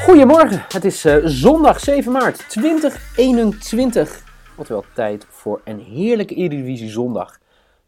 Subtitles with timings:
[0.00, 4.24] Goedemorgen, het is eh, zondag 7 maart 2021.
[4.56, 7.38] Oftewel tijd voor een heerlijke Eredivisie zondag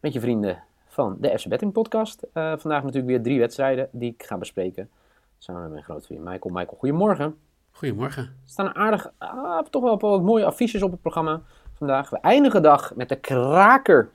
[0.01, 2.23] met je vrienden van de FC Betting podcast.
[2.23, 4.91] Eh, vandaag natuurlijk weer drie wedstrijden die ik ga bespreken
[5.39, 6.55] samen met mijn grote vriend Michael.
[6.55, 7.37] Michael, goedemorgen.
[7.71, 8.23] Goedemorgen.
[8.23, 11.41] Er staan aardig, ah, toch wel wat mooie affiches op het programma
[11.75, 12.11] vandaag.
[12.11, 14.11] We eindigen de dag met de kraker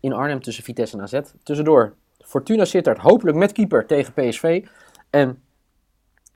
[0.00, 1.20] in Arnhem tussen Vitesse en AZ.
[1.42, 4.66] Tussendoor Fortuna Sittard, hopelijk met keeper tegen PSV.
[5.10, 5.42] En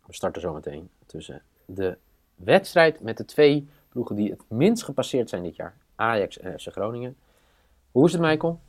[0.06, 1.96] we starten zometeen tussen de
[2.34, 5.74] wedstrijd met de twee ploegen die het minst gepasseerd zijn dit jaar.
[5.94, 7.16] Ajax en FC Groningen.
[7.90, 8.60] Hoe is het, Michael?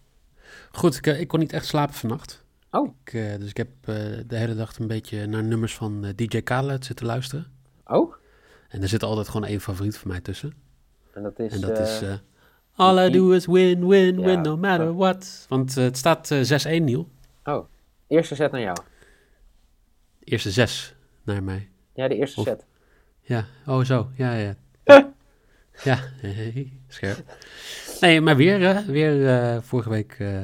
[0.71, 2.43] Goed, ik, eh, ik kon niet echt slapen vannacht.
[2.71, 2.95] Oh.
[3.03, 3.95] Ik, eh, dus ik heb eh,
[4.27, 7.51] de hele dag een beetje naar nummers van DJ Khaled zitten luisteren.
[7.87, 8.13] Oh?
[8.69, 10.53] En er zit altijd gewoon één favoriet van mij tussen.
[11.13, 11.53] En dat is...
[11.53, 12.01] En dat is...
[12.79, 14.95] All I do is win, win, Ja, win, no matter zo.
[14.95, 15.45] what.
[15.49, 17.09] Want het staat eh, 6-1, Niel.
[17.43, 17.65] Oh,
[18.07, 18.77] eerste set naar jou.
[20.23, 21.69] Eerste zes naar mij.
[21.99, 22.65] Ja, de eerste Of- set.
[23.21, 24.09] Ja, oh zo.
[24.15, 24.55] Ja, ja.
[25.83, 25.99] ja,
[26.87, 27.23] scherp.
[28.01, 30.15] Nee, maar weer, weer eh, vorige week...
[30.19, 30.41] eh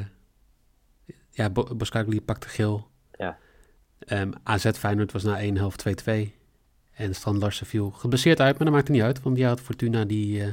[1.30, 2.88] ja, Bo Boskagli pakte geel.
[3.12, 3.38] Ja.
[4.00, 6.12] Ehm, AZ Feyenoord was na één helft 2-2.
[6.94, 9.22] En Strand Larsen viel geblesseerd uit, maar dat maakte niet uit.
[9.22, 10.48] Want die had Fortuna die, eh,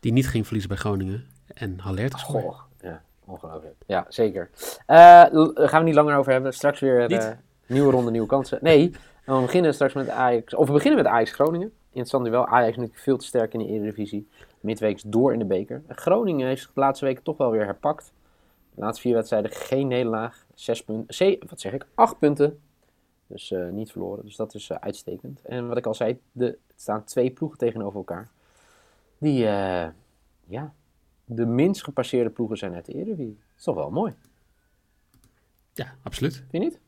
[0.00, 1.26] die niet ging verliezen bij Groningen.
[1.54, 2.10] En Haller.
[2.12, 3.74] Goh, ja, ongelooflijk.
[3.86, 4.50] Ja, zeker.
[4.86, 6.52] Daar gaan we niet langer over hebben.
[6.54, 8.58] Straks weer nieuwe ronde, nieuwe kansen.
[8.62, 8.92] Nee,
[9.36, 10.54] we beginnen straks met Ajax.
[10.54, 11.72] Of we beginnen met Ajax Groningen.
[11.88, 12.46] Interessant duel.
[12.46, 14.28] Ajax natuurlijk veel te sterk in de Eredivisie.
[14.60, 15.82] Midweeks door in de beker.
[15.88, 18.12] Groningen heeft zich de laatste weken toch wel weer herpakt.
[18.74, 20.46] De laatste vier wedstrijden geen nederlaag.
[20.54, 21.38] Zes punten.
[21.48, 21.86] Wat zeg ik?
[21.94, 22.60] Acht punten.
[23.26, 24.24] Dus eh, niet verloren.
[24.24, 25.42] Dus dat is eh, uitstekend.
[25.42, 28.28] En wat ik al zei, de, er staan twee ploegen tegenover elkaar.
[29.18, 29.88] Die, eh,
[30.46, 30.72] ja,
[31.24, 33.38] de minst gepasseerde ploegen zijn uit de Eredivisie.
[33.48, 34.14] Dat is toch wel mooi,
[35.72, 36.34] Ja, absoluut.
[36.36, 36.80] vind je niet?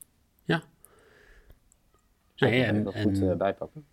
[0.45, 0.63] Ja.
[2.51, 3.85] Nee, en- dat goed en- eh, bijpakken.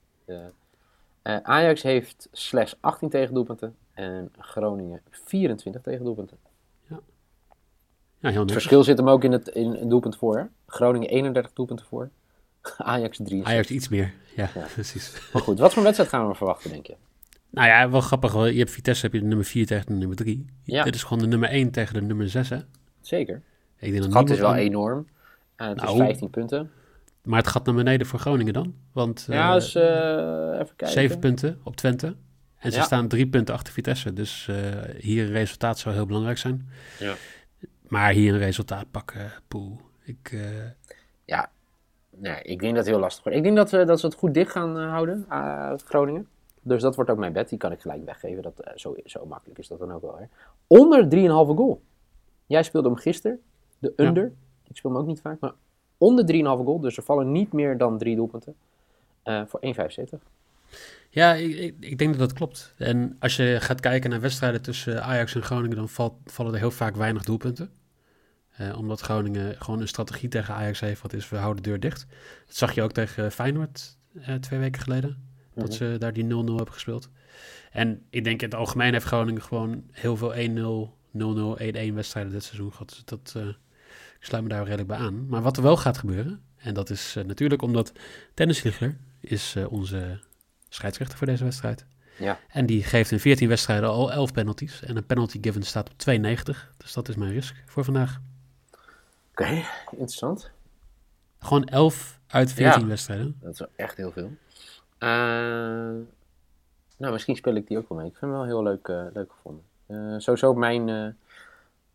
[1.21, 6.37] Eh, Ajax heeft slechts 18 tegendoelpunten en Groningen 24 tegendoelpunten.
[8.21, 10.37] Ja, heel Het verschil zit hem ook in het in, in doelpunt voor.
[10.37, 10.43] hè?
[10.67, 12.09] Groningen 31 doelpunten voor,
[12.77, 13.45] Ajax 3.
[13.45, 14.13] Ajax iets meer.
[14.35, 14.65] Ja, Ja.
[14.73, 15.29] precies.
[15.33, 16.95] Maar goed, wat voor wedstrijd gaan we verwachten, denk je?
[17.49, 18.33] Nou ja, wel grappig.
[18.33, 20.45] Je hebt Vitesse, heb je de nummer 4 tegen de nummer 3.
[20.63, 20.83] Ja.
[20.83, 22.57] Dit is gewoon de nummer 1 tegen de nummer 6, hè?
[23.01, 23.35] Zeker.
[23.77, 25.07] Ik denk dat Het gat is wel enorm.
[25.55, 25.97] Eh, het is Nou.
[25.97, 26.71] 15 punten.
[27.29, 28.73] Maar het gaat naar beneden voor Groningen dan.
[28.93, 29.83] Want Ja, eh, dus eh,
[30.53, 30.87] even kijken.
[30.87, 32.15] 7 punten op Twente.
[32.57, 32.83] En ze Ja.
[32.83, 34.13] staan drie punten achter Vitesse.
[34.13, 34.55] Dus eh,
[34.97, 36.69] hier een resultaat zou heel belangrijk zijn.
[36.99, 37.13] Ja.
[37.87, 39.79] Maar hier een resultaat pakken, poeh.
[40.03, 40.39] Ik, eh,
[41.25, 41.49] Ja,
[42.09, 43.37] nee, ik denk dat het heel lastig wordt.
[43.37, 46.27] Ik denk dat, we, dat ze het goed dicht gaan eh, houden, eh, Groningen.
[46.61, 47.49] Dus dat wordt ook mijn bet.
[47.49, 48.43] Die kan ik gelijk weggeven.
[48.43, 50.17] Dat, zo, zo makkelijk is dat dan ook wel.
[50.17, 50.25] Hè.
[50.67, 51.81] Onder 3,5 goal.
[52.45, 53.39] Jij speelde hem gisteren,
[53.79, 54.05] de Ja.
[54.05, 54.31] under.
[54.67, 55.53] Ik speel hem ook niet vaak, maar
[55.99, 56.79] onder 3,5 goal.
[56.79, 58.55] Dus er vallen niet meer dan drie doelpunten.
[59.23, 60.19] eh, voor 1,75.
[61.09, 62.73] ja, ik, ik, ik denk dat dat klopt.
[62.77, 65.75] En als je gaat kijken naar wedstrijden tussen Ajax en Groningen...
[65.77, 67.69] dan valt, vallen er heel vaak weinig doelpunten.
[68.49, 71.01] Eh, omdat Groningen gewoon een strategie tegen Ajax heeft...
[71.01, 72.05] wat is, we houden de deur dicht.
[72.45, 75.27] Dat zag je ook tegen Feyenoord eh, twee weken geleden.
[75.53, 75.77] Dat Mhm.
[75.77, 77.09] ze daar die 0-0 hebben gespeeld.
[77.71, 81.57] En ik denk in het algemeen heeft Groningen gewoon heel veel 1-0, 0-0,
[81.91, 82.89] 1-1 wedstrijden dit seizoen gehad.
[82.89, 83.47] Dus dat, eh,
[84.19, 85.27] ik sluit me daar redelijk bij aan.
[85.27, 87.91] Maar wat er wel gaat gebeuren, en dat is eh, natuurlijk omdat
[88.33, 90.19] Dennis Liegler is eh, onze
[90.69, 91.85] scheidsrechter voor deze wedstrijd.
[92.17, 92.39] Ja.
[92.49, 94.81] En die geeft in 14 wedstrijden al 11 penalties.
[94.81, 96.77] En een penalty given staat op 2,90.
[96.77, 98.19] Dus dat is mijn risk voor vandaag.
[99.31, 100.49] Oké, interessant.
[101.39, 102.87] Gewoon 11 uit 14 Ja.
[102.87, 103.37] wedstrijden.
[103.41, 104.31] Dat is echt heel veel.
[104.97, 105.09] Eh,
[106.97, 108.07] nou, misschien speel ik die ook wel mee.
[108.07, 110.21] Ik vind hem wel heel leuk, leuk gevonden.
[110.21, 111.17] Sowieso mijn,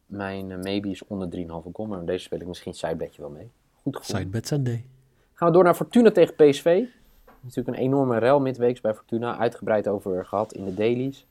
[0.06, 1.88] mijn eh, maybe is onder 3,5 goal.
[1.88, 3.50] Maar deze speel ik misschien sidebedje wel mee.
[3.82, 4.24] Goed gevonden.
[4.24, 4.84] Sidebet Sunday.
[5.32, 6.84] Gaan we door naar Fortuna tegen PSV.
[7.40, 9.38] Natuurlijk een enorme rel midweeks bij Fortuna.
[9.38, 11.26] Uitgebreid over gehad in de dailies.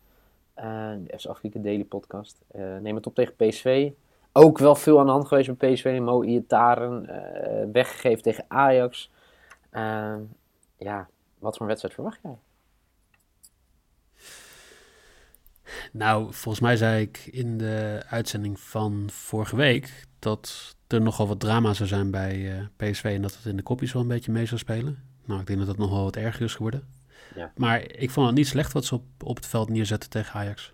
[0.56, 2.42] De FC Afrika Daily podcast.
[2.48, 3.92] Eh, neem het op tegen PSV.
[4.32, 6.00] Ook wel veel aan de hand geweest bij PSV.
[6.02, 9.12] Mo Iataren eh weggegeven tegen Ajax.
[10.78, 11.08] Ja,
[11.40, 12.38] wat voor een wedstrijd verwacht jij?
[15.92, 21.40] Nou, volgens mij zei ik in de uitzending van vorige week dat er nogal wat
[21.40, 24.32] drama zou zijn bij eh, PSV en dat het in de kopjes wel een beetje
[24.32, 25.04] mee zou spelen.
[25.26, 26.88] Nou, ik denk dat het nog wel wat erger is geworden.
[27.36, 27.52] Ja.
[27.56, 30.74] Maar ik vond het niet slecht wat ze op, op het veld neerzetten tegen Ajax.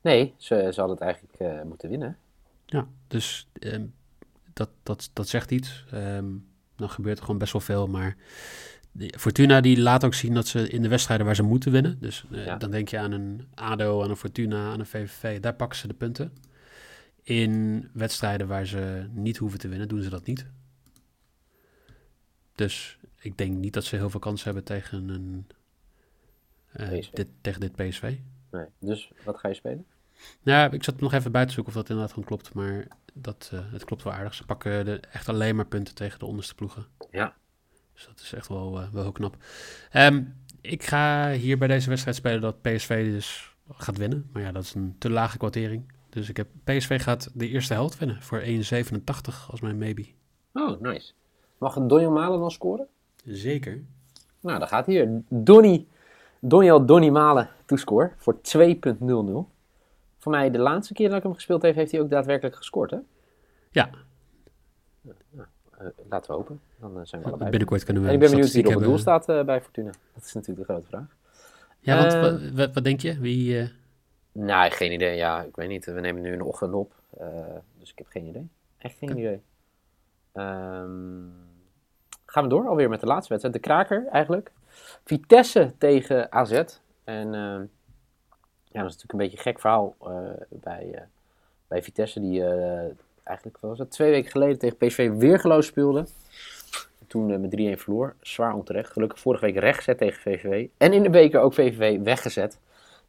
[0.00, 2.18] Nee, ze, ze hadden het eigenlijk eh, moeten winnen.
[2.66, 3.86] Ja, dus ehm,
[4.52, 5.84] dat, dat, dat zegt iets.
[5.90, 6.26] Ehm,
[6.76, 8.16] dan gebeurt er gewoon best wel veel, maar
[8.98, 11.98] Fortuna die laat ook zien dat ze in de wedstrijden waar ze moeten winnen.
[12.00, 12.56] Dus eh, Ja.
[12.56, 15.40] dan denk je aan een ADO, aan een Fortuna, aan een VVV.
[15.40, 16.32] Daar pakken ze de punten.
[17.22, 20.46] In wedstrijden waar ze niet hoeven te winnen, doen ze dat niet.
[22.54, 25.46] Dus ik denk niet dat ze heel veel kans hebben tegen, een,
[26.72, 28.16] eh, dit, tegen dit PSV.
[28.50, 28.66] Nee.
[28.78, 29.86] Dus wat ga je spelen?
[30.42, 32.54] Ja, ik zat nog even bij te zoeken of dat inderdaad gewoon klopt.
[32.54, 34.34] Maar dat, eh, het klopt wel aardig.
[34.34, 36.86] Ze pakken de, echt alleen maar punten tegen de onderste ploegen.
[37.10, 37.34] Ja.
[37.94, 39.36] Dus dat is echt wel, eh, wel heel knap.
[39.90, 40.22] Ehm,
[40.60, 44.28] ik ga hier bij deze wedstrijd spelen dat PSV dus gaat winnen.
[44.32, 45.92] Maar ja, dat is een te lage kwartering.
[46.08, 50.06] Dus ik heb, PSV gaat de eerste helft winnen voor 1,87 als mijn maybe.
[50.52, 51.12] Oh, nice.
[51.58, 52.86] Mag Donny Malen dan scoren?
[53.24, 53.82] Zeker.
[54.40, 55.86] Nou, dan gaat hier Donny,
[56.40, 59.50] Donjel Donny Malen toescore voor 2.00.
[60.18, 62.90] Voor mij de laatste keer dat ik hem gespeeld heb, heeft hij ook daadwerkelijk gescoord,
[62.90, 62.98] hè?
[63.70, 63.90] Ja,
[65.06, 65.44] Eh,
[66.08, 66.60] laten we hopen.
[66.80, 67.50] Dan eh, zijn we allebei.
[67.50, 69.60] binnenkort kunnen we En ik ben benieuwd wie er op het doel staat eh, bij
[69.60, 69.90] Fortuna.
[70.14, 71.16] Dat is natuurlijk de grote vraag.
[71.80, 73.18] Ja, want Eh, wat, wat, denk je?
[73.18, 73.68] Wie, eh,
[74.32, 75.16] Nou, geen idee.
[75.16, 75.84] Ja, ik weet niet.
[75.84, 76.92] We nemen nu een ochtend op.
[77.18, 77.28] eh,
[77.78, 78.48] dus ik heb geen idee.
[78.78, 79.42] Echt geen idee.
[80.32, 81.22] Ehm,
[82.26, 83.56] gaan we door alweer met de laatste wedstrijd.
[83.56, 84.52] De kraker eigenlijk.
[85.04, 86.62] Vitesse tegen AZ.
[87.04, 87.64] En ehm,
[88.74, 91.02] ja, dat is natuurlijk een beetje een gek verhaal eh, bij, eh,
[91.68, 92.20] bij Vitesse.
[92.20, 92.90] Die eh,
[93.24, 96.06] eigenlijk was het, twee weken geleden tegen PSV weergeloos speelde.
[97.06, 98.14] Toen eh, met 3-1 verloor.
[98.20, 98.92] Zwaar onterecht.
[98.92, 100.68] Gelukkig vorige week rechtgezet tegen VVV.
[100.76, 102.58] En in de beker ook VVV weggezet.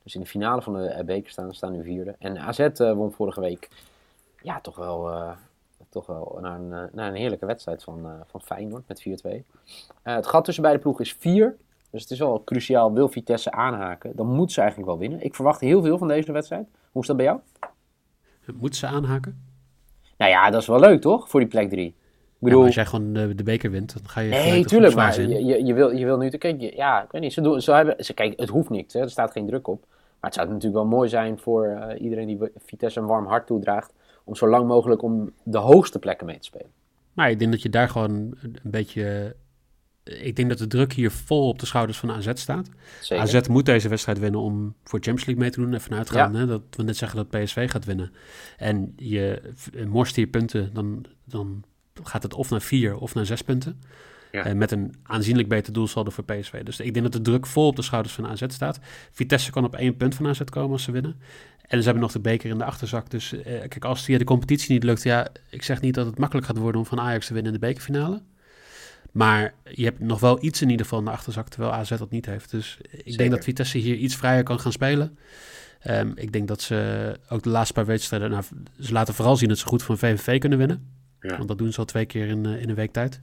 [0.04, 2.16] Dus in de finale van de eh, beker staan, staan nu vierde.
[2.20, 3.70] En AZ eh, won vorige week
[4.42, 5.12] ja, toch wel,
[5.90, 9.04] toch wel naar, een, een heerlijke wedstrijd van, van Feyenoord met 4-2.
[10.06, 11.56] Eh, het gat tussen beide ploegen is 4.
[11.90, 12.94] Dus het is wel cruciaal.
[12.94, 15.22] Wil Vitesse aanhaken, dan moet ze eigenlijk wel winnen.
[15.22, 16.68] Ik verwacht heel veel van deze wedstrijd.
[16.92, 17.40] Hoe is dat bij jou?
[18.54, 19.55] moeten ze aanhaken?
[20.18, 21.30] Nou ja, dat is wel leuk toch?
[21.30, 21.86] Voor die plek 3.
[21.88, 21.94] Ik
[22.40, 25.22] bedoel, maar als jij gewoon de, de beker wint, dan ga je Nee, tuurlijk, maar
[25.22, 26.76] je, je, je, wil, je wil nu te kijken.
[26.76, 27.34] Ja, ik weet niet.
[27.34, 28.94] Ze, doen, ze hebben, ze, kijk, het hoeft niet.
[28.94, 29.86] Hè, er staat geen druk op.
[30.20, 33.48] Maar het zou natuurlijk wel mooi zijn voor eh, iedereen die Vitesse een warm hart
[33.48, 33.94] toedraagt.
[34.24, 36.70] Om zo lang mogelijk om de hoogste plekken mee te spelen.
[37.14, 39.36] Maar ik denk dat je daar gewoon een beetje...
[40.06, 42.70] Ik denk dat de druk hier vol op de schouders van AZ staat.
[43.02, 43.24] Zeker.
[43.24, 45.74] AZ moet deze wedstrijd winnen om voor Champions League mee te doen.
[45.74, 48.12] Even uitgaan hè, dat we net zeggen dat PSV gaat winnen.
[48.58, 51.64] En je v- morst hier punten, dan, dan
[52.04, 53.82] gaat het of naar vier of naar zes punten.
[54.32, 54.46] Ja.
[54.46, 56.64] Eh, met een aanzienlijk beter doelsaldo voor PSV.
[56.64, 58.80] Dus ik denk dat de druk vol op de schouders van AZ staat.
[59.12, 61.16] Vitesse kan op één punt van AZ komen als ze winnen.
[61.62, 63.10] En ze hebben nog de beker in de achterzak.
[63.10, 65.04] Dus eh, kijk, als het via de competitie niet lukt...
[65.04, 67.60] Ja, ik zeg niet dat het makkelijk gaat worden om van Ajax te winnen in
[67.60, 68.22] de bekerfinale.
[69.16, 72.10] Maar je hebt nog wel iets in ieder geval in de achterzak, terwijl AZ dat
[72.10, 72.52] niet heeft.
[72.52, 73.18] Dus ik Zeker.
[73.18, 75.18] denk dat Vitesse hier iets vrijer kan gaan spelen.
[75.80, 78.30] Ehm, ik denk dat ze ook de laatste paar wedstrijden...
[78.30, 78.44] Nou,
[78.80, 80.90] ze laten vooral zien dat ze goed van VVV kunnen winnen.
[81.20, 81.38] Ja.
[81.38, 83.22] Want dat doen ze al twee keer in, eh, in een week tijd.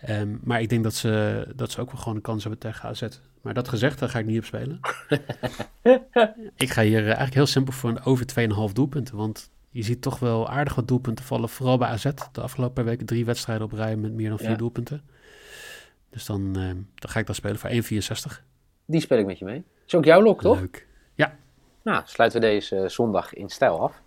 [0.00, 2.88] Ehm, maar ik denk dat ze, dat ze ook wel gewoon een kans hebben tegen
[2.88, 3.02] AZ.
[3.42, 4.80] Maar dat gezegd, daar ga ik niet op spelen.
[6.64, 8.26] ik ga hier eh, eigenlijk heel simpel voor een over
[8.68, 9.16] 2,5 doelpunten.
[9.16, 11.48] Want je ziet toch wel aardig wat doelpunten vallen.
[11.48, 12.10] Vooral bij AZ.
[12.32, 14.56] De afgelopen weken drie wedstrijden op rij met meer dan vier Ja.
[14.56, 15.02] doelpunten.
[16.10, 18.44] Dus dan, ehm, dan ga ik dat spelen voor 1,64.
[18.84, 19.64] Die speel ik met je mee.
[19.86, 20.58] Is ook jouw lok, toch?
[20.58, 20.88] Leuk.
[21.82, 24.02] Nou, sluiten we deze eh, zondag in stijl af.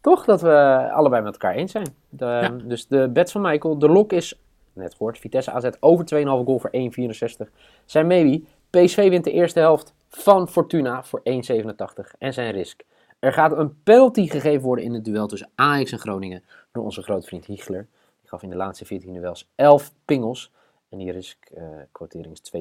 [0.00, 1.94] Toch dat we allebei met elkaar eens zijn.
[2.08, 2.48] De, Ja.
[2.48, 3.78] Dus de bets van Michael.
[3.78, 4.34] De lok is,
[4.72, 7.50] net gehoord, Vitesse AZ over 2,5 goal voor 1,64.
[7.84, 12.14] Zijn maybe, PSV wint de eerste helft van Fortuna voor 1,87.
[12.18, 12.82] En zijn risk.
[13.18, 16.44] Er gaat een penalty gegeven worden in het duel tussen Ajax en Groningen.
[16.72, 17.86] Door onze grote vriend Hiegler.
[18.20, 20.52] Die gaf in de laatste 14 duels 11 pingels.
[20.88, 22.52] En die risk eh quotering is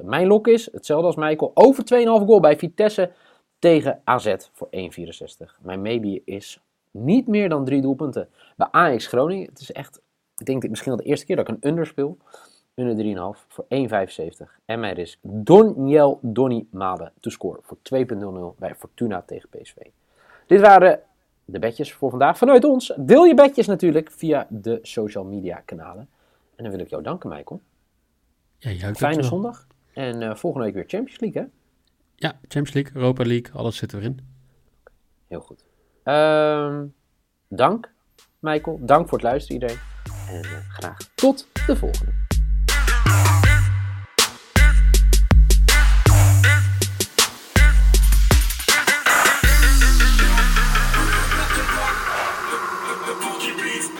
[0.00, 0.04] 2,9.
[0.04, 3.12] Mijn lok is, hetzelfde als Michael, over 2,5 goal bij Vitesse
[3.58, 5.60] tegen AZ voor 1,64.
[5.60, 8.28] Mijn maybe is niet meer dan drie doelpunten.
[8.56, 10.00] Bij Ajax Groningen, het is echt,
[10.36, 12.18] ik denk dit misschien wel de eerste keer dat ik een under speel.
[12.80, 14.46] Under 3,5 voor 1,75.
[14.64, 17.76] En mijn risk Donjel Donny Made to score voor
[18.54, 19.76] 2,00 bij Fortuna tegen PSV.
[20.46, 21.00] Dit waren
[21.44, 22.92] de bedjes voor vandaag vanuit ons.
[22.96, 26.08] Deel je bedjes natuurlijk via de social media kanalen.
[26.56, 27.60] En dan wil ik jou danken, Michael.
[28.58, 29.66] Ja, Fijne zondag.
[29.92, 31.48] En eh, volgende week weer Champions League, hè?
[32.16, 34.20] Ja, Champions League, Europa League, alles zit erin.
[35.28, 35.64] Heel goed.
[36.02, 36.86] Ehm,
[37.48, 37.92] dank,
[38.38, 38.78] Michael.
[38.82, 39.82] Dank voor het luisteren, iedereen.
[40.28, 42.29] En eh, graag tot de volgende.
[43.10, 43.39] Wow.